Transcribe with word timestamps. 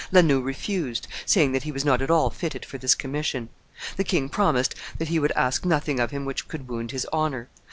La 0.11 0.21
Noue 0.21 0.41
refused, 0.41 1.05
saying 1.27 1.51
that 1.51 1.61
he 1.61 1.71
was 1.71 1.85
not 1.85 2.01
at 2.01 2.09
all 2.09 2.31
fitted 2.31 2.65
for 2.65 2.79
this 2.79 2.95
commission. 2.95 3.49
The 3.97 4.03
king 4.03 4.29
promised 4.29 4.73
that 4.97 5.09
he 5.09 5.19
would 5.19 5.31
ask 5.33 5.63
nothing 5.63 5.99
of 5.99 6.09
him 6.09 6.25
which 6.25 6.47
could 6.47 6.67
wound 6.67 6.89
his 6.89 7.05
honor. 7.13 7.49